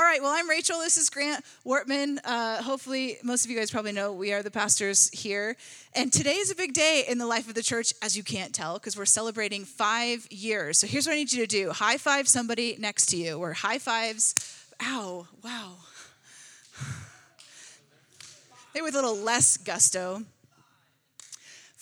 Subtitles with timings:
[0.00, 0.78] All right, well, I'm Rachel.
[0.78, 2.20] This is Grant Wortman.
[2.24, 5.58] Uh, hopefully, most of you guys probably know we are the pastors here.
[5.94, 8.54] And today is a big day in the life of the church, as you can't
[8.54, 10.78] tell, because we're celebrating five years.
[10.78, 13.52] So here's what I need you to do high five somebody next to you, or
[13.52, 14.34] high fives.
[14.82, 15.76] Ow, wow.
[18.72, 20.22] They with a little less gusto.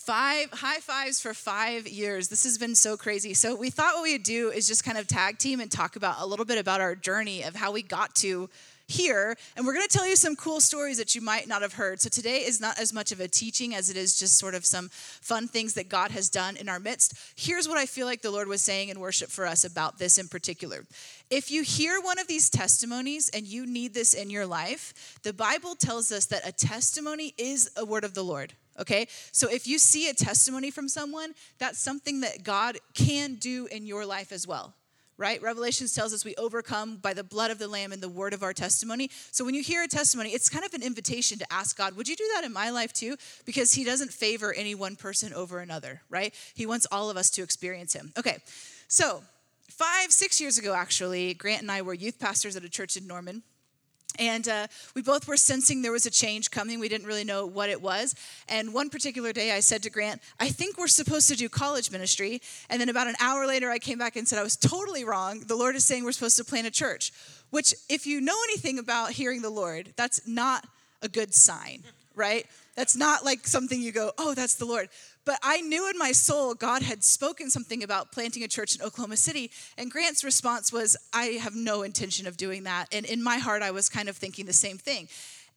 [0.08, 2.28] Five high fives for five years.
[2.28, 3.34] This has been so crazy.
[3.34, 5.96] So we thought what we would do is just kind of tag team and talk
[5.96, 8.48] about a little bit about our journey of how we got to
[8.86, 9.36] here.
[9.54, 12.00] And we're going to tell you some cool stories that you might not have heard.
[12.00, 14.64] So today is not as much of a teaching as it is just sort of
[14.64, 17.12] some fun things that God has done in our midst.
[17.36, 20.16] Here's what I feel like the Lord was saying in worship for us about this
[20.16, 20.86] in particular.
[21.28, 25.34] If you hear one of these testimonies and you need this in your life, the
[25.34, 29.08] Bible tells us that a testimony is a word of the Lord okay?
[29.32, 33.86] So if you see a testimony from someone, that's something that God can do in
[33.86, 34.74] your life as well.
[35.16, 35.42] Right?
[35.42, 38.44] Revelations tells us we overcome by the blood of the Lamb and the word of
[38.44, 39.10] our testimony.
[39.32, 42.06] So when you hear a testimony, it's kind of an invitation to ask God, would
[42.06, 43.16] you do that in my life too?
[43.44, 46.32] Because He doesn't favor any one person over another, right?
[46.54, 48.12] He wants all of us to experience Him.
[48.16, 48.36] Okay,
[48.86, 49.24] so
[49.68, 53.08] five, six years ago, actually, Grant and I were youth pastors at a church in
[53.08, 53.42] Norman.
[54.18, 56.80] And uh, we both were sensing there was a change coming.
[56.80, 58.14] We didn't really know what it was.
[58.48, 61.90] And one particular day, I said to Grant, I think we're supposed to do college
[61.90, 62.42] ministry.
[62.68, 65.40] And then about an hour later, I came back and said, I was totally wrong.
[65.46, 67.12] The Lord is saying we're supposed to plant a church,
[67.50, 70.66] which, if you know anything about hearing the Lord, that's not
[71.02, 72.46] a good sign, right?
[72.74, 74.88] That's not like something you go, oh, that's the Lord.
[75.28, 78.80] But I knew in my soul God had spoken something about planting a church in
[78.80, 79.50] Oklahoma City.
[79.76, 82.86] And Grant's response was, I have no intention of doing that.
[82.92, 85.06] And in my heart, I was kind of thinking the same thing.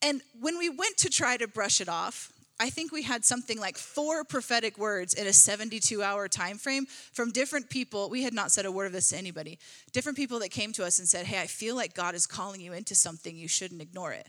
[0.02, 3.62] And when we went to try to brush it off, I think we had something
[3.62, 8.10] like four prophetic words in a 72 hour time frame from different people.
[8.10, 9.58] We had not said a word of this to anybody.
[9.94, 12.60] Different people that came to us and said, Hey, I feel like God is calling
[12.60, 13.38] you into something.
[13.38, 14.28] You shouldn't ignore it.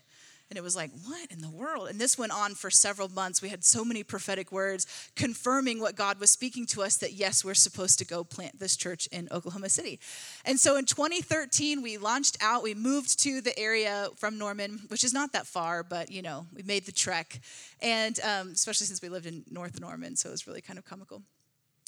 [0.52, 1.88] And it was like, what in the world?
[1.88, 3.40] And this went on for several months.
[3.40, 4.86] We had so many prophetic words
[5.16, 8.76] confirming what God was speaking to us that, yes, we're supposed to go plant this
[8.76, 9.98] church in Oklahoma City.
[10.44, 12.62] And so in 2013, we launched out.
[12.62, 16.44] We moved to the area from Norman, which is not that far, but, you know,
[16.54, 17.40] we made the trek.
[17.80, 20.84] And um, especially since we lived in North Norman, so it was really kind of
[20.84, 21.22] comical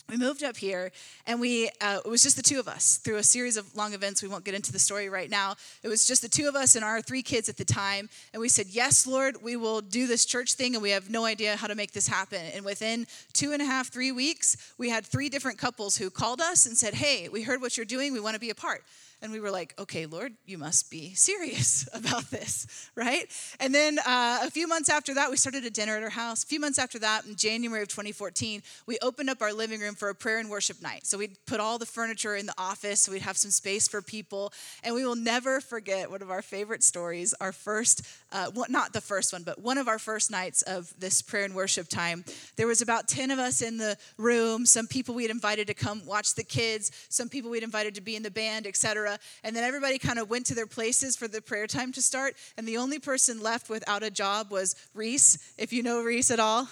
[0.08, 0.92] we moved up here
[1.26, 3.94] and we uh, it was just the two of us through a series of long
[3.94, 4.22] events.
[4.22, 5.54] We won't get into the story right now.
[5.82, 8.40] It was just the two of us and our three kids at the time and
[8.40, 11.56] we said yes lord we will do this church thing and we have no idea
[11.56, 12.42] how to make this happen.
[12.54, 16.40] And within two and a half three weeks we had three different couples who called
[16.40, 18.12] us and said hey we heard what you're doing.
[18.12, 18.84] We want to be a part
[19.24, 23.24] and we were like, okay, Lord, you must be serious about this, right?
[23.58, 26.44] And then uh, a few months after that, we started a dinner at our house.
[26.44, 29.94] A few months after that, in January of 2014, we opened up our living room
[29.94, 31.06] for a prayer and worship night.
[31.06, 34.02] So we'd put all the furniture in the office so we'd have some space for
[34.02, 34.52] people.
[34.82, 38.02] And we will never forget one of our favorite stories, our first,
[38.34, 41.44] uh, well, not the first one, but one of our first nights of this prayer
[41.44, 42.24] and worship time.
[42.56, 45.74] There was about 10 of us in the room, some people we had invited to
[45.74, 49.20] come watch the kids, some people we'd invited to be in the band, etc.
[49.44, 52.34] And then everybody kind of went to their places for the prayer time to start.
[52.58, 56.40] And the only person left without a job was Reese, if you know Reese at
[56.40, 56.68] all.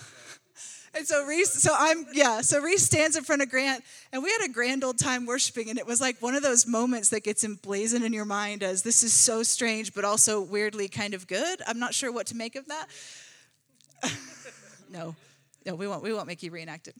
[0.94, 3.82] And so Reese, so I'm, yeah, so Reese stands in front of Grant,
[4.12, 6.66] and we had a grand old time worshiping, and it was like one of those
[6.66, 10.88] moments that gets emblazoned in your mind as this is so strange, but also weirdly
[10.88, 11.62] kind of good.
[11.66, 12.86] I'm not sure what to make of that.
[14.90, 15.16] no,
[15.64, 16.96] no, we won't, we won't make you reenact it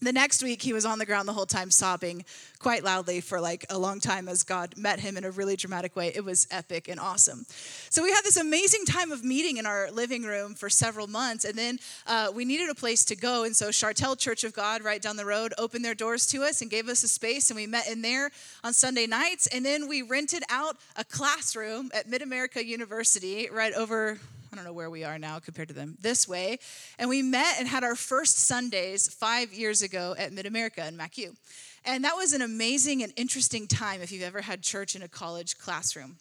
[0.00, 2.24] the next week he was on the ground the whole time sobbing
[2.58, 5.96] quite loudly for like a long time as god met him in a really dramatic
[5.96, 6.12] way.
[6.14, 7.46] It was epic and awesome.
[7.90, 11.44] So we had this amazing time of meeting in our living room for several months
[11.44, 14.82] and then uh, we needed a place to go and so chartel church of god
[14.82, 17.56] right down the road opened their doors to us and gave us a space and
[17.56, 18.30] we met in there
[18.64, 24.18] on sunday nights and then we rented out a classroom at mid-america university right over
[24.52, 26.58] I don't know where we are now compared to them, this way.
[26.98, 30.96] And we met and had our first Sundays five years ago at Mid America in
[30.96, 31.36] MACU.
[31.84, 35.08] And that was an amazing and interesting time if you've ever had church in a
[35.08, 36.18] college classroom.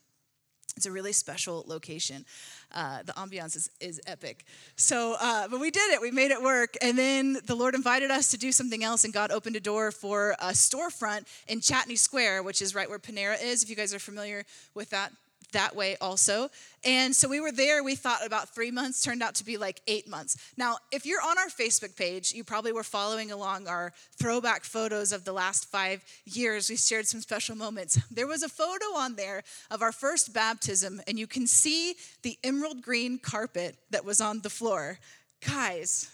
[0.77, 2.25] It's a really special location.
[2.73, 4.43] Uh, the ambiance is, is epic.
[4.75, 6.01] So, uh, but we did it.
[6.01, 6.75] We made it work.
[6.81, 9.91] And then the Lord invited us to do something else, and God opened a door
[9.91, 13.63] for a storefront in Chatenay Square, which is right where Panera is.
[13.63, 14.43] If you guys are familiar
[14.73, 15.13] with that
[15.51, 16.49] that way also.
[16.83, 19.81] And so we were there, we thought about three months, turned out to be like
[19.87, 20.37] eight months.
[20.55, 25.11] Now, if you're on our Facebook page, you probably were following along our throwback photos
[25.11, 26.69] of the last five years.
[26.69, 27.99] We shared some special moments.
[28.11, 32.37] There was a photo on there of our first baptism, and you can see the
[32.43, 34.99] emerald green carpet that was on the floor.
[35.45, 36.09] Guys,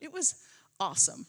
[0.00, 0.34] it was
[0.78, 1.26] awesome.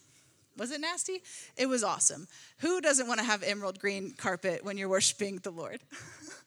[0.57, 1.21] Was it nasty?
[1.55, 2.27] It was awesome.
[2.59, 5.81] Who doesn't want to have emerald green carpet when you're worshiping the Lord?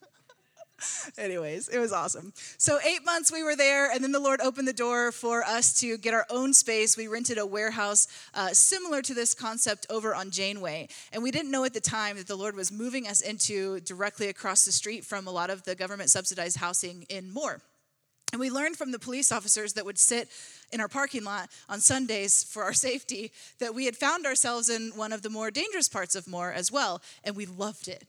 [1.17, 2.33] Anyways, it was awesome.
[2.57, 5.73] So, eight months we were there, and then the Lord opened the door for us
[5.81, 6.97] to get our own space.
[6.97, 10.89] We rented a warehouse uh, similar to this concept over on Janeway.
[11.13, 14.27] And we didn't know at the time that the Lord was moving us into directly
[14.27, 17.61] across the street from a lot of the government subsidized housing in Moore.
[18.31, 20.29] And we learned from the police officers that would sit
[20.71, 24.91] in our parking lot on Sundays for our safety that we had found ourselves in
[24.95, 27.01] one of the more dangerous parts of Moore as well.
[27.23, 28.05] And we loved it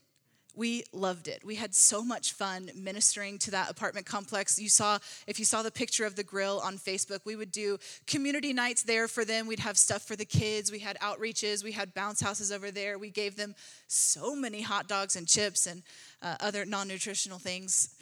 [0.54, 1.42] we loved it.
[1.44, 4.58] We had so much fun ministering to that apartment complex.
[4.58, 7.78] You saw, if you saw the picture of the grill on Facebook, we would do
[8.06, 9.46] community nights there for them.
[9.46, 10.70] We'd have stuff for the kids.
[10.70, 11.64] We had outreaches.
[11.64, 12.98] We had bounce houses over there.
[12.98, 13.54] We gave them
[13.86, 15.82] so many hot dogs and chips and
[16.20, 17.94] uh, other non nutritional things.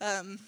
[0.00, 0.38] Um,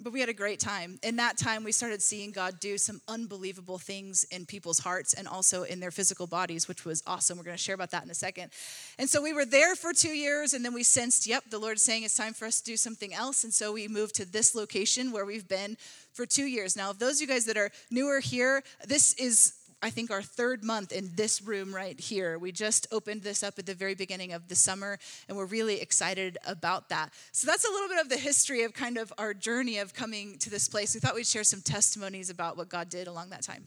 [0.00, 0.98] but we had a great time.
[1.02, 5.26] In that time, we started seeing God do some unbelievable things in people's hearts and
[5.26, 7.38] also in their physical bodies, which was awesome.
[7.38, 8.50] We're going to share about that in a second.
[8.98, 11.82] And so we were there for two years, and then we sensed, yep, the Lord's
[11.82, 13.44] saying it's time for us to do something else.
[13.44, 15.76] And so we moved to this location where we've been
[16.12, 16.76] for two years.
[16.76, 20.22] Now, of those of you guys that are newer here, this is I think, our
[20.22, 22.38] third month in this room right here.
[22.38, 24.98] We just opened this up at the very beginning of the summer,
[25.28, 27.10] and we're really excited about that.
[27.32, 30.36] So, that's a little bit of the history of kind of our journey of coming
[30.38, 30.94] to this place.
[30.94, 33.64] We thought we'd share some testimonies about what God did along that time.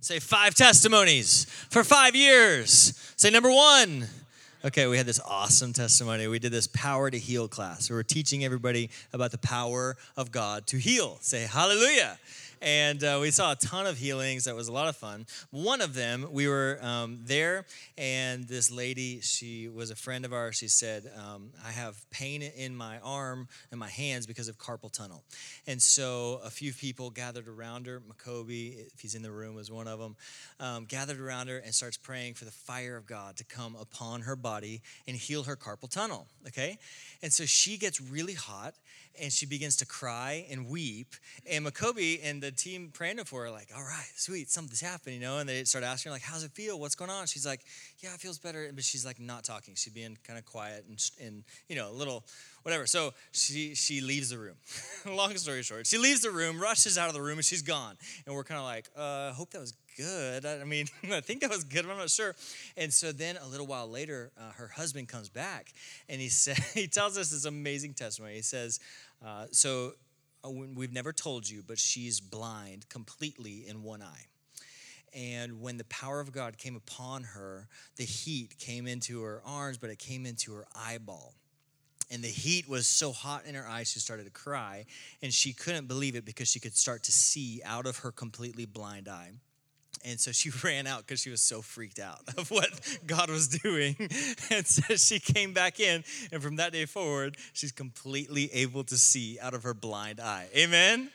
[0.00, 2.98] Say five testimonies for five years.
[3.16, 4.06] Say number one.
[4.64, 6.26] Okay, we had this awesome testimony.
[6.26, 7.88] We did this power to heal class.
[7.90, 11.18] We were teaching everybody about the power of God to heal.
[11.20, 12.18] Say hallelujah
[12.66, 14.44] and uh, we saw a ton of healings.
[14.44, 15.26] That was a lot of fun.
[15.52, 17.64] One of them, we were um, there,
[17.96, 20.56] and this lady, she was a friend of ours.
[20.56, 24.90] She said, um, "I have pain in my arm and my hands because of carpal
[24.90, 25.22] tunnel."
[25.68, 28.00] And so a few people gathered around her.
[28.00, 30.16] Makobi, if he's in the room, was one of them.
[30.58, 34.22] Um, gathered around her and starts praying for the fire of God to come upon
[34.22, 36.26] her body and heal her carpal tunnel.
[36.48, 36.78] Okay,
[37.22, 38.74] and so she gets really hot
[39.20, 41.14] and she begins to cry and weep.
[41.48, 45.20] And Makobi and the team praying for her, like, all right, sweet, something's happening, you
[45.20, 45.38] know?
[45.38, 46.78] And they start asking her, like, how's it feel?
[46.78, 47.26] What's going on?
[47.26, 47.60] She's like,
[47.98, 48.68] yeah, it feels better.
[48.74, 49.74] But she's like not talking.
[49.74, 52.24] She's being kind of quiet and, and you know, a little
[52.62, 52.86] whatever.
[52.86, 54.56] So she she leaves the room.
[55.06, 57.96] Long story short, she leaves the room, rushes out of the room, and she's gone.
[58.26, 60.44] And we're kind of like, uh, I hope that was good.
[60.44, 62.34] I mean, I think that was good, but I'm not sure.
[62.76, 65.72] And so then a little while later, uh, her husband comes back,
[66.08, 68.34] and he said he tells us this amazing testimony.
[68.34, 68.80] He says,
[69.24, 69.92] uh, so
[70.50, 74.26] we've never told you, but she's blind completely in one eye.
[75.14, 79.78] And when the power of God came upon her, the heat came into her arms,
[79.78, 81.34] but it came into her eyeball.
[82.10, 84.84] And the heat was so hot in her eyes, she started to cry.
[85.22, 88.66] And she couldn't believe it because she could start to see out of her completely
[88.66, 89.32] blind eye.
[90.04, 92.68] And so she ran out because she was so freaked out of what
[93.06, 93.96] God was doing.
[94.48, 96.04] And so she came back in.
[96.30, 100.46] And from that day forward, she's completely able to see out of her blind eye.
[100.56, 101.10] Amen?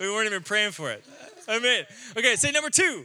[0.00, 1.04] We weren't even praying for it.
[1.48, 1.84] Amen.
[2.16, 3.04] Okay, say number two.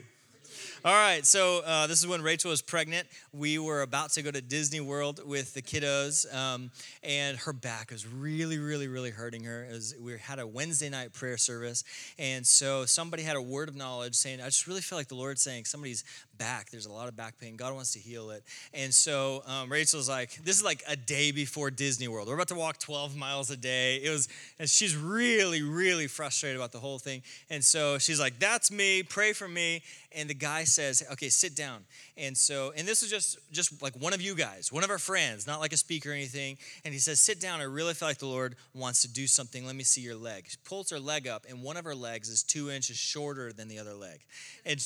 [0.85, 3.07] All right, so uh, this is when Rachel was pregnant.
[3.31, 6.71] We were about to go to Disney World with the kiddos, um,
[7.01, 9.65] and her back was really, really, really hurting her.
[9.71, 11.85] As we had a Wednesday night prayer service,
[12.19, 15.15] and so somebody had a word of knowledge saying, I just really feel like the
[15.15, 16.03] Lord's saying somebody's
[16.43, 16.69] back.
[16.69, 17.55] There's a lot of back pain.
[17.55, 18.43] God wants to heal it.
[18.73, 22.27] And so um, Rachel's like, this is like a day before Disney World.
[22.27, 24.01] We're about to walk 12 miles a day.
[24.03, 24.27] It was,
[24.59, 27.21] and she's really, really frustrated about the whole thing.
[27.49, 29.03] And so she's like, that's me.
[29.03, 29.83] Pray for me.
[30.11, 31.85] And the guy says, okay, sit down.
[32.17, 34.99] And so, and this is just, just like one of you guys, one of our
[34.99, 36.57] friends, not like a speaker or anything.
[36.83, 37.61] And he says, sit down.
[37.61, 39.65] I really feel like the Lord wants to do something.
[39.65, 40.47] Let me see your leg.
[40.49, 43.69] She pulls her leg up, and one of her legs is two inches shorter than
[43.69, 44.19] the other leg.
[44.65, 44.85] And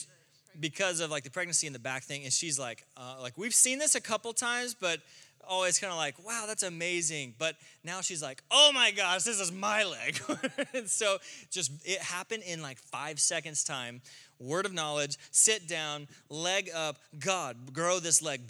[0.59, 3.53] because of like the pregnancy and the back thing and she's like uh, like we've
[3.53, 4.99] seen this a couple times but
[5.47, 9.39] always kind of like wow that's amazing but now she's like oh my gosh this
[9.39, 10.19] is my leg
[10.73, 11.17] and so
[11.49, 14.01] just it happened in like five seconds time
[14.39, 18.41] word of knowledge sit down leg up god grow this leg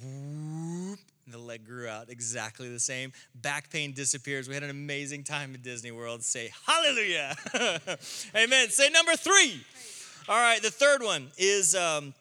[1.30, 3.12] the leg grew out exactly the same.
[3.36, 4.48] Back pain disappears.
[4.48, 6.24] We had an amazing time in Disney World.
[6.24, 7.36] Say hallelujah.
[8.36, 8.70] Amen.
[8.70, 9.62] Say number three.
[10.30, 12.14] All right, the third one is um,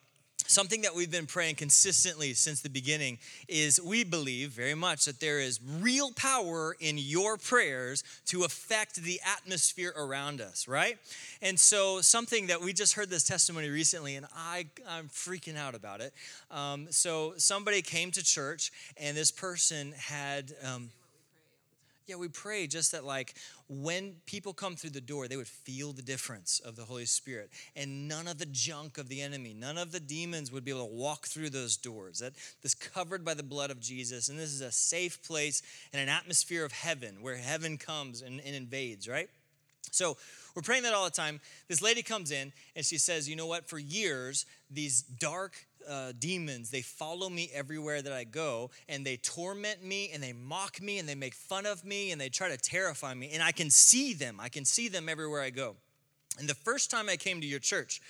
[0.47, 5.19] something that we've been praying consistently since the beginning is we believe very much that
[5.19, 10.99] there is real power in your prayers to affect the atmosphere around us right?
[11.43, 15.75] And so something that we just heard this testimony recently and I, i'm freaking out
[15.75, 16.15] about it.
[16.53, 20.91] Um, so somebody came to church and this person had um,
[22.07, 23.35] Yeah, we pray just that, like,
[23.69, 27.51] when people come through the door, they would feel the difference of the Holy Spirit.
[27.75, 30.87] And none of the junk of the enemy, none of the demons would be able
[30.87, 32.21] to walk through those doors.
[32.21, 34.29] That this covered by the blood of Jesus.
[34.29, 38.41] And this is a safe place and an atmosphere of heaven where heaven comes and,
[38.41, 39.29] and invades, right?
[39.91, 40.17] So
[40.55, 41.41] we're praying that all the time.
[41.69, 43.69] This lady comes in and she says, You know what?
[43.69, 45.57] For years, these dark
[45.89, 50.33] uh, demons, they follow me everywhere that I go, and they torment me, and they
[50.33, 53.31] mock me, and they make fun of me, and they try to terrify me.
[53.33, 54.39] And I can see them.
[54.41, 55.77] I can see them everywhere I go.
[56.39, 58.01] And the first time I came to your church,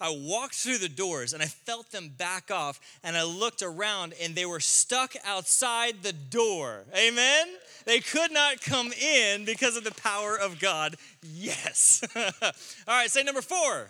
[0.00, 4.14] I walked through the doors and I felt them back off, and I looked around,
[4.22, 6.84] and they were stuck outside the door.
[6.96, 7.48] Amen?
[7.84, 10.96] They could not come in because of the power of God.
[11.22, 12.04] Yes.
[12.16, 12.52] All
[12.88, 13.88] right, say number four.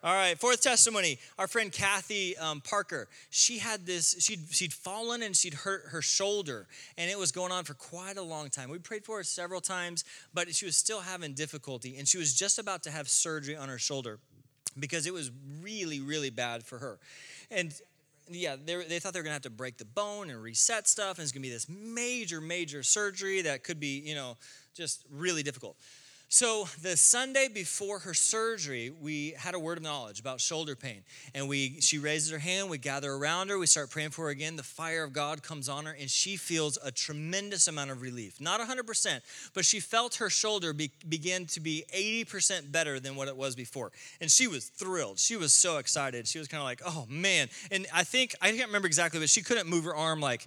[0.00, 1.18] All right, fourth testimony.
[1.40, 6.00] Our friend Kathy um, Parker, she had this, she'd, she'd fallen and she'd hurt her
[6.00, 8.70] shoulder, and it was going on for quite a long time.
[8.70, 12.32] We prayed for her several times, but she was still having difficulty, and she was
[12.32, 14.20] just about to have surgery on her shoulder
[14.78, 17.00] because it was really, really bad for her.
[17.50, 17.74] And
[18.30, 20.86] yeah, they, they thought they were going to have to break the bone and reset
[20.86, 24.36] stuff, and it's going to be this major, major surgery that could be, you know,
[24.76, 25.76] just really difficult.
[26.30, 31.02] So the Sunday before her surgery, we had a word of knowledge about shoulder pain.
[31.34, 34.30] And we she raises her hand, we gather around her, we start praying for her
[34.30, 34.56] again.
[34.56, 38.42] The fire of God comes on her, and she feels a tremendous amount of relief.
[38.42, 39.20] Not 100%,
[39.54, 43.56] but she felt her shoulder be, begin to be 80% better than what it was
[43.56, 43.90] before.
[44.20, 45.18] And she was thrilled.
[45.18, 46.28] She was so excited.
[46.28, 47.48] She was kind of like, oh man.
[47.70, 50.46] And I think, I can't remember exactly, but she couldn't move her arm like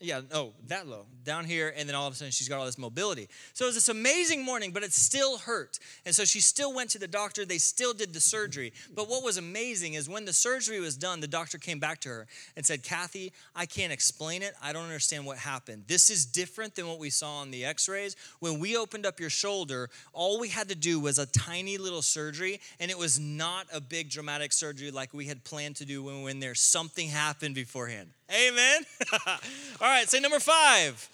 [0.00, 2.64] yeah, oh, that low, down here, and then all of a sudden she's got all
[2.64, 3.28] this mobility.
[3.52, 5.78] So it was this amazing morning, but it still hurt.
[6.06, 7.44] And so she still went to the doctor.
[7.44, 8.72] They still did the surgery.
[8.94, 12.08] But what was amazing is when the surgery was done, the doctor came back to
[12.08, 12.26] her
[12.56, 14.54] and said, Kathy, I can't explain it.
[14.62, 15.84] I don't understand what happened.
[15.86, 18.16] This is different than what we saw on the x rays.
[18.38, 22.02] When we opened up your shoulder, all we had to do was a tiny little
[22.02, 26.02] surgery, and it was not a big dramatic surgery like we had planned to do
[26.02, 28.10] when, when there something happened beforehand.
[28.30, 28.82] Amen.
[29.26, 29.38] All
[29.80, 31.08] right, say number five.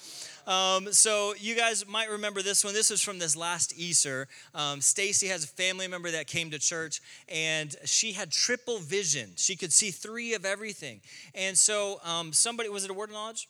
[0.47, 2.75] Um, so you guys might remember this one.
[2.75, 4.29] This was from this last Easter.
[4.55, 9.31] Um, Stacy has a family member that came to church, and she had triple vision.
[9.37, 11.01] She could see three of everything.
[11.35, 13.49] And so um, somebody was it a word of knowledge,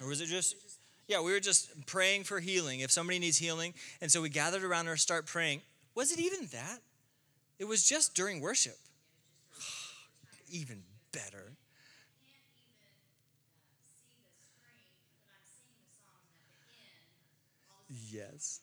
[0.00, 0.56] or was it just?
[1.06, 2.80] Yeah, we were just praying for healing.
[2.80, 5.60] If somebody needs healing, and so we gathered around her, start praying.
[5.94, 6.78] Was it even that?
[7.58, 8.78] It was just during worship.
[10.50, 10.82] even
[11.12, 11.52] better.
[18.10, 18.60] Yes.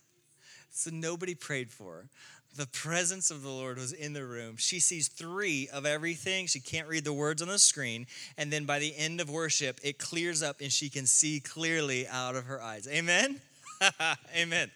[0.72, 2.10] So nobody prayed for her.
[2.58, 4.58] The presence of the Lord was in the room.
[4.58, 6.48] She sees three of everything.
[6.48, 8.08] She can't read the words on the screen.
[8.38, 12.08] And then by the end of worship, it clears up and she can see clearly
[12.08, 12.90] out of her eyes.
[12.90, 13.40] Amen?
[14.36, 14.70] Amen.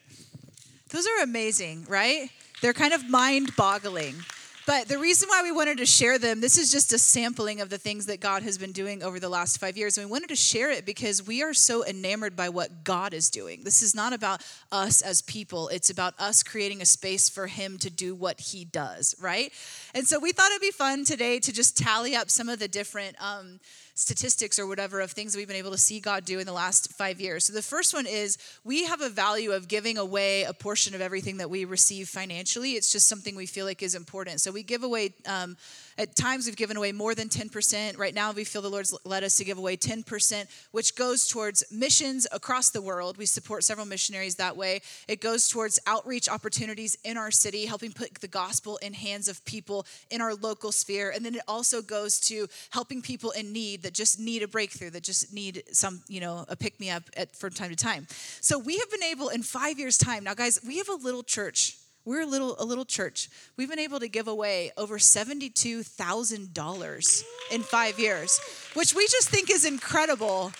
[0.89, 2.29] Those are amazing, right?
[2.61, 4.15] They're kind of mind boggling.
[4.65, 7.69] But the reason why we wanted to share them, this is just a sampling of
[7.69, 9.97] the things that God has been doing over the last five years.
[9.97, 13.29] And we wanted to share it because we are so enamored by what God is
[13.29, 13.63] doing.
[13.63, 17.77] This is not about us as people, it's about us creating a space for Him
[17.79, 19.51] to do what He does, right?
[19.93, 22.67] And so we thought it'd be fun today to just tally up some of the
[22.67, 23.15] different.
[23.21, 23.59] Um,
[23.95, 26.91] statistics or whatever of things we've been able to see God do in the last
[26.91, 27.45] five years.
[27.45, 31.01] So the first one is we have a value of giving away a portion of
[31.01, 32.73] everything that we receive financially.
[32.73, 34.41] It's just something we feel like is important.
[34.41, 35.13] So we give away.
[35.27, 35.57] Um,
[35.97, 37.97] at times, we've given away more than 10%.
[37.97, 41.63] Right now, we feel the Lord's led us to give away 10%, which goes towards
[41.71, 43.17] missions across the world.
[43.17, 44.81] We support several missionaries that way.
[45.07, 49.43] It goes towards outreach opportunities in our city, helping put the gospel in hands of
[49.45, 51.11] people in our local sphere.
[51.11, 54.89] And then it also goes to helping people in need that just need a breakthrough,
[54.91, 58.07] that just need some, you know, a pick me up at, from time to time.
[58.39, 60.23] So we have been able in five years' time.
[60.23, 63.29] Now, guys, we have a little church we're a little a little church.
[63.57, 68.39] We've been able to give away over seventy-two thousand dollars in five years,
[68.75, 70.51] which we just think is incredible.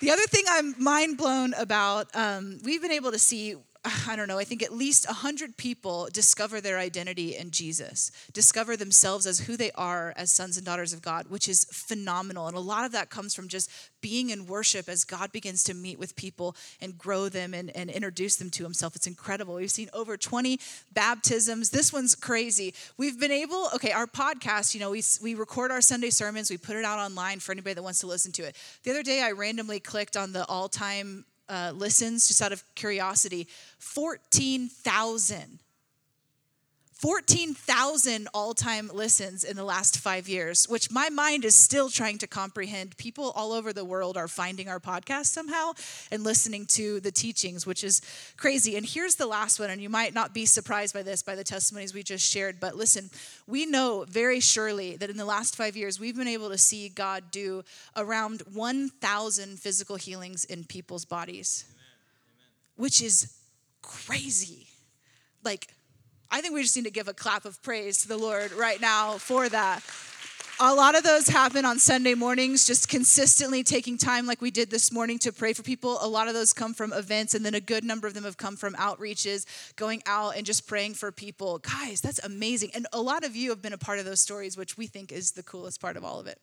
[0.00, 3.56] The other thing I'm mind blown about, um, we've been able to see
[4.08, 8.76] I don't know, I think at least 100 people discover their identity in Jesus, discover
[8.76, 12.46] themselves as who they are as sons and daughters of God, which is phenomenal.
[12.46, 13.70] And a lot of that comes from just
[14.00, 17.90] being in worship as God begins to meet with people and grow them and, and
[17.90, 18.94] introduce them to Himself.
[18.94, 19.54] It's incredible.
[19.54, 20.60] We've seen over 20
[20.92, 21.70] baptisms.
[21.70, 22.74] This one's crazy.
[22.96, 26.56] We've been able, okay, our podcast, you know, we, we record our Sunday sermons, we
[26.56, 28.56] put it out online for anybody that wants to listen to it.
[28.84, 32.62] The other day, I randomly clicked on the all time uh, listens just out of
[32.74, 35.61] curiosity 14,000.
[37.02, 42.16] 14,000 all time listens in the last five years, which my mind is still trying
[42.18, 42.96] to comprehend.
[42.96, 45.72] People all over the world are finding our podcast somehow
[46.12, 48.02] and listening to the teachings, which is
[48.36, 48.76] crazy.
[48.76, 51.42] And here's the last one, and you might not be surprised by this, by the
[51.42, 53.10] testimonies we just shared, but listen,
[53.48, 56.88] we know very surely that in the last five years, we've been able to see
[56.88, 57.64] God do
[57.96, 61.80] around 1,000 physical healings in people's bodies, Amen.
[61.80, 62.50] Amen.
[62.76, 63.36] which is
[63.82, 64.68] crazy.
[65.42, 65.66] Like,
[66.34, 68.80] I think we just need to give a clap of praise to the Lord right
[68.80, 69.82] now for that.
[70.58, 74.70] A lot of those happen on Sunday mornings, just consistently taking time, like we did
[74.70, 75.98] this morning, to pray for people.
[76.00, 78.38] A lot of those come from events, and then a good number of them have
[78.38, 79.44] come from outreaches,
[79.76, 81.58] going out and just praying for people.
[81.58, 82.70] Guys, that's amazing.
[82.74, 85.12] And a lot of you have been a part of those stories, which we think
[85.12, 86.38] is the coolest part of all of it.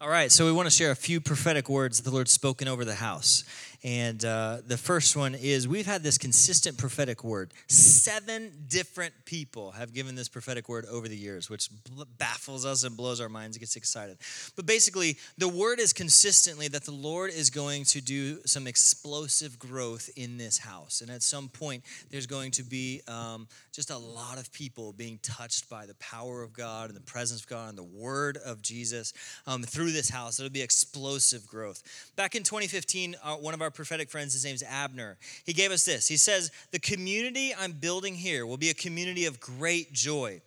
[0.00, 2.68] All right, so we want to share a few prophetic words that the Lord's spoken
[2.68, 3.42] over the house.
[3.84, 7.52] And uh, the first one is we've had this consistent prophetic word.
[7.68, 11.70] Seven different people have given this prophetic word over the years, which
[12.18, 14.18] baffles us and blows our minds, and gets excited.
[14.56, 19.58] But basically, the word is consistently that the Lord is going to do some explosive
[19.58, 21.00] growth in this house.
[21.00, 25.18] And at some point, there's going to be um, just a lot of people being
[25.22, 28.60] touched by the power of God and the presence of God and the word of
[28.60, 29.12] Jesus
[29.46, 30.40] um, through this house.
[30.40, 31.82] It'll be explosive growth.
[32.16, 35.16] Back in 2015, uh, one of our prophetic friends, his name's Abner.
[35.44, 36.08] He gave us this.
[36.08, 40.40] He says, The community I'm building here will be a community of great joy.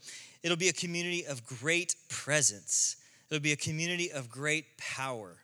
[0.44, 2.98] It'll be a community of great presence.
[3.30, 5.38] It'll be a community of great power.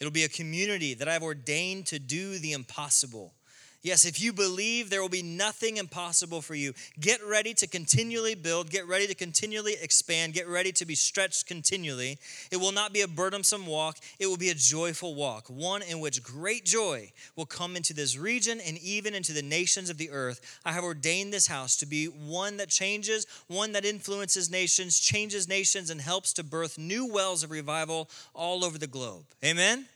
[0.00, 3.32] It'll be a community that I've ordained to do the impossible.
[3.80, 6.72] Yes, if you believe, there will be nothing impossible for you.
[6.98, 11.46] Get ready to continually build, get ready to continually expand, get ready to be stretched
[11.46, 12.18] continually.
[12.50, 16.00] It will not be a burdensome walk, it will be a joyful walk, one in
[16.00, 20.10] which great joy will come into this region and even into the nations of the
[20.10, 20.58] earth.
[20.64, 25.46] I have ordained this house to be one that changes, one that influences nations, changes
[25.46, 29.26] nations, and helps to birth new wells of revival all over the globe.
[29.44, 29.86] Amen?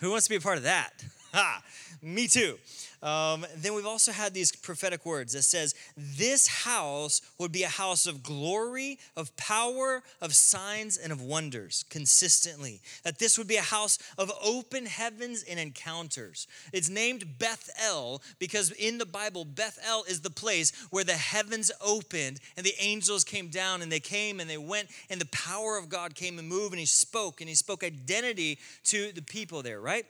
[0.00, 1.04] Who wants to be a part of that?
[1.34, 1.62] Ha!
[2.02, 2.58] Me too.
[3.02, 7.68] Um, then we've also had these prophetic words that says, This house would be a
[7.68, 12.80] house of glory, of power, of signs, and of wonders consistently.
[13.04, 16.46] That this would be a house of open heavens and encounters.
[16.72, 22.40] It's named Bethel because in the Bible, Bethel is the place where the heavens opened
[22.56, 25.88] and the angels came down and they came and they went and the power of
[25.88, 29.80] God came and moved and he spoke and he spoke identity to the people there,
[29.80, 30.04] right?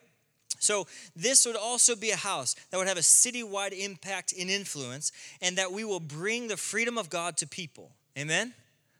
[0.62, 5.10] So, this would also be a house that would have a citywide impact and influence,
[5.40, 7.90] and that we will bring the freedom of God to people.
[8.16, 8.54] Amen?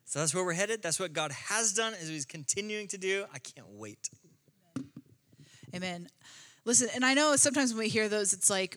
[0.05, 0.83] So, that's where we're headed.
[0.83, 3.27] That's what God has done, as He's continuing to do.
[3.33, 4.11] I can't wait.
[5.72, 6.09] Amen.
[6.64, 8.77] Listen, and I know sometimes when we hear those, it's like,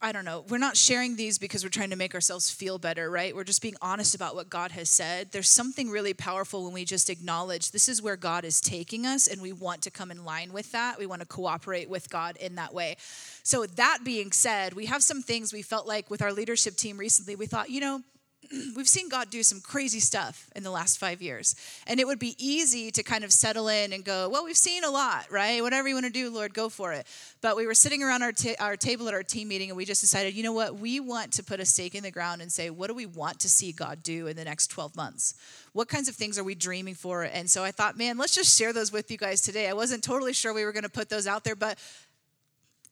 [0.00, 3.10] I don't know, we're not sharing these because we're trying to make ourselves feel better,
[3.10, 3.34] right?
[3.34, 5.32] We're just being honest about what God has said.
[5.32, 9.26] There's something really powerful when we just acknowledge this is where God is taking us
[9.26, 10.96] and we want to come in line with that.
[10.96, 12.96] We want to cooperate with God in that way.
[13.42, 16.98] So, that being said, we have some things we felt like with our leadership team
[16.98, 18.02] recently, we thought, you know,
[18.76, 21.54] we've seen God do some crazy stuff in the last five years.
[21.86, 24.84] And it would be easy to kind of settle in and go, well, we've seen
[24.84, 25.62] a lot, right?
[25.62, 27.06] Whatever you want to do, Lord, go for it.
[27.40, 29.84] But we were sitting around our, ta- our table at our team meeting and we
[29.84, 30.76] just decided, you know what?
[30.78, 33.40] We want to put a stake in the ground and say, what do we want
[33.40, 35.34] to see God do in the next 12 months?
[35.72, 37.22] What kinds of things are we dreaming for?
[37.22, 39.68] And so I thought, man, let's just share those with you guys today.
[39.68, 41.78] I wasn't totally sure we were going to put those out there, but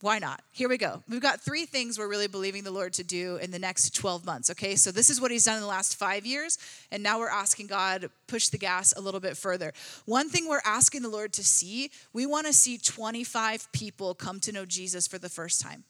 [0.03, 0.43] why not?
[0.53, 1.03] Here we go.
[1.09, 4.27] We've got three things we're really believing the Lord to do in the next 12
[4.27, 4.77] months, okay?
[4.77, 6.59] So this is what he's done in the last 5 years,
[6.91, 9.73] and now we're asking God push the gas a little bit further.
[10.05, 14.39] One thing we're asking the Lord to see, we want to see 25 people come
[14.41, 15.85] to know Jesus for the first time.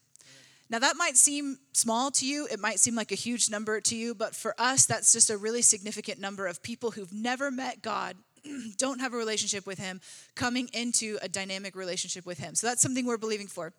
[0.68, 2.48] Now, that might seem small to you.
[2.50, 5.36] It might seem like a huge number to you, but for us, that's just a
[5.36, 8.16] really significant number of people who've never met God,
[8.76, 10.00] don't have a relationship with Him,
[10.34, 12.56] coming into a dynamic relationship with Him.
[12.56, 13.72] So that's something we're believing for.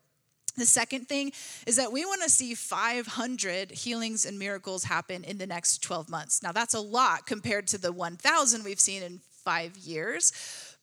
[0.57, 1.31] The second thing
[1.67, 6.09] is that we want to see 500 healings and miracles happen in the next 12
[6.09, 6.41] months.
[6.41, 10.33] Now, that's a lot compared to the 1,000 we've seen in five years.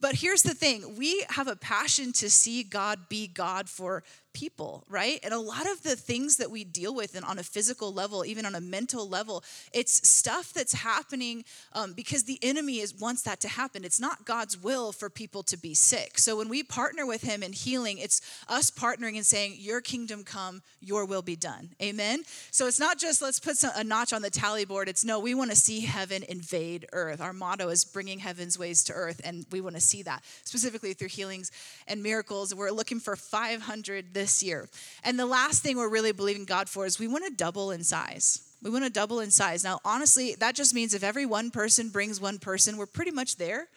[0.00, 4.84] But here's the thing we have a passion to see God be God for people,
[4.90, 5.18] right?
[5.22, 8.24] And a lot of the things that we deal with and on a physical level,
[8.24, 9.42] even on a mental level,
[9.72, 13.84] it's stuff that's happening um, because the enemy is wants that to happen.
[13.84, 16.18] It's not God's will for people to be sick.
[16.18, 20.24] So when we partner with Him in healing, it's us partnering and saying, "Your kingdom
[20.24, 22.24] come, Your will be done." Amen.
[22.50, 24.88] So it's not just let's put some, a notch on the tally board.
[24.88, 27.20] It's no, we want to see heaven invade earth.
[27.20, 30.92] Our motto is bringing heaven's ways to earth, and we want to see that specifically
[30.92, 31.52] through healings
[31.86, 32.52] and miracles.
[32.52, 34.66] We're looking for 500 this this year.
[35.04, 37.84] And the last thing we're really believing God for is we want to double in
[37.84, 38.40] size.
[38.62, 39.62] We want to double in size.
[39.62, 43.36] Now, honestly, that just means if every one person brings one person, we're pretty much
[43.36, 43.68] there.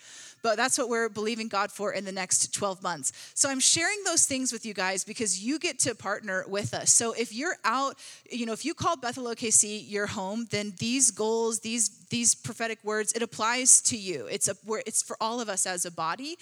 [0.43, 3.11] But that's what we're believing God for in the next 12 months.
[3.33, 6.93] So I'm sharing those things with you guys because you get to partner with us.
[6.93, 7.97] So if you're out,
[8.31, 12.79] you know, if you call Bethel OKC your home, then these goals, these these prophetic
[12.83, 14.27] words, it applies to you.
[14.31, 14.55] It's a
[14.85, 16.37] it's for all of us as a body.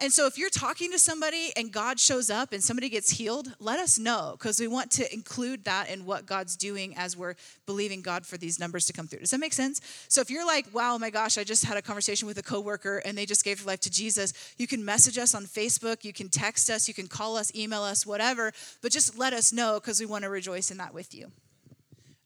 [0.00, 3.54] And so if you're talking to somebody and God shows up and somebody gets healed,
[3.60, 7.34] let us know because we want to include that in what God's doing as we're
[7.64, 9.20] believing God for these numbers to come through.
[9.20, 9.80] Does that make sense?
[10.08, 13.02] So if you're like, wow, my gosh, I just had a conversation with a coworker
[13.04, 16.12] and they just gave their life to Jesus, you can message us on Facebook, you
[16.12, 18.52] can text us, you can call us, email us, whatever,
[18.82, 21.30] but just let us know because we want to rejoice in that with you.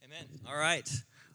[0.05, 0.25] Amen.
[0.49, 0.91] All right.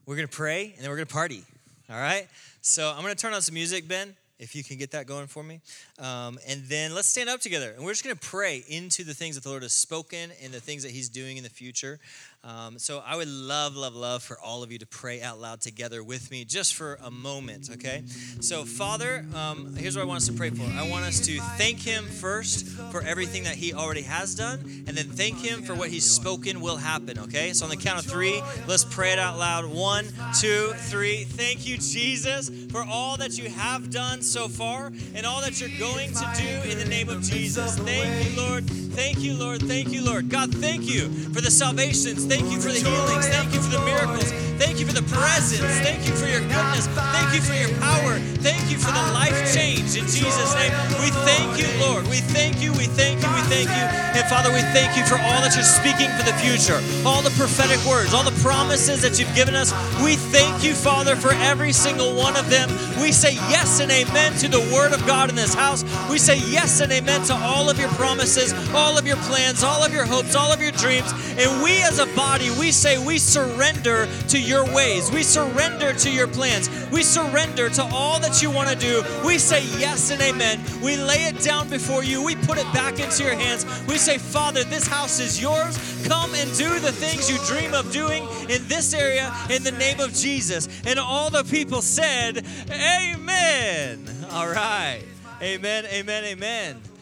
[0.06, 1.44] We're going to pray and then we're going to party.
[1.90, 2.28] All right.
[2.62, 5.28] So I'm going to turn on some music, Ben if you can get that going
[5.28, 5.62] for me.
[6.00, 7.72] Um, and then let's stand up together.
[7.76, 10.54] And we're just going to pray into the things that the Lord has spoken and
[10.54, 12.00] the things that He's doing in the future.
[12.46, 15.62] Um, so I would love, love, love for all of you to pray out loud
[15.62, 18.04] together with me just for a moment, okay?
[18.42, 20.64] So, Father, um, here's what I want us to pray for.
[20.78, 24.90] I want us to thank Him first for everything that He already has done, and
[24.90, 27.54] then thank Him for what He's spoken will happen, okay?
[27.54, 29.64] So, on the count of three, let's pray it out loud.
[29.66, 30.08] One,
[30.42, 31.24] two, three.
[31.24, 35.80] Thank you, Jesus, for all that you have done so far and all that you're
[35.80, 37.78] going to do in the name of Jesus.
[37.80, 38.83] Thank you, Lord.
[38.94, 39.62] Thank you, Lord.
[39.62, 40.30] Thank you, Lord.
[40.30, 42.26] God, thank you for the salvations.
[42.26, 43.28] Thank you for the healings.
[43.28, 44.32] Thank you for the miracles.
[44.62, 45.60] Thank you for the presence.
[45.82, 46.86] Thank you for your goodness.
[46.88, 48.20] Thank you for your power.
[48.46, 50.72] Thank you for the life change in Jesus' name.
[51.02, 52.08] We thank you, Lord.
[52.08, 52.72] We thank you.
[52.74, 53.30] We thank you.
[53.34, 53.86] We thank you.
[54.14, 56.78] And Father, we thank you for all that you're speaking for the future,
[57.08, 59.74] all the prophetic words, all the promises that you've given us.
[60.04, 62.70] We thank you, Father, for every single one of them.
[63.02, 65.84] We say yes and amen to the word of God in this house.
[66.10, 68.54] We say yes and amen to all of your promises,
[68.84, 71.10] all of your plans, all of your hopes, all of your dreams.
[71.38, 75.10] And we as a body, we say we surrender to your ways.
[75.10, 76.70] We surrender to your plans.
[76.92, 79.02] We surrender to all that you want to do.
[79.26, 80.60] We say yes and amen.
[80.84, 82.22] We lay it down before you.
[82.22, 83.66] We put it back into your hands.
[83.88, 85.78] We say, Father, this house is yours.
[86.06, 90.02] Come and do the things you dream of doing in this area in the name
[90.02, 90.68] of Jesus.
[90.86, 94.06] And all the people said, Amen.
[94.30, 95.04] All right.
[95.42, 96.93] Amen, amen, amen.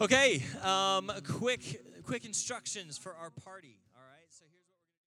[0.00, 3.76] Okay, um, quick, quick instructions for our party.